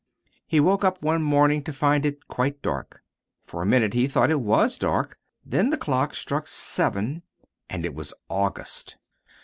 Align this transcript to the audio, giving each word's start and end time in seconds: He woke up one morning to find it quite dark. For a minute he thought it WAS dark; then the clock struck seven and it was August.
He 0.47 0.59
woke 0.59 0.83
up 0.83 0.99
one 1.03 1.21
morning 1.21 1.61
to 1.61 1.71
find 1.71 2.07
it 2.07 2.27
quite 2.27 2.63
dark. 2.63 3.03
For 3.45 3.61
a 3.61 3.67
minute 3.67 3.93
he 3.93 4.07
thought 4.07 4.31
it 4.31 4.41
WAS 4.41 4.79
dark; 4.79 5.15
then 5.45 5.69
the 5.69 5.77
clock 5.77 6.15
struck 6.15 6.47
seven 6.47 7.21
and 7.69 7.85
it 7.85 7.93
was 7.93 8.11
August. 8.27 8.97